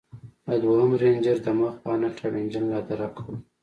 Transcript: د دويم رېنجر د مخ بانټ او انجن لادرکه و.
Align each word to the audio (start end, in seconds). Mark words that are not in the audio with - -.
د 0.47 0.49
دويم 0.63 0.91
رېنجر 1.01 1.37
د 1.45 1.47
مخ 1.59 1.73
بانټ 1.83 2.15
او 2.25 2.31
انجن 2.39 2.63
لادرکه 2.73 3.21
و. 3.25 3.27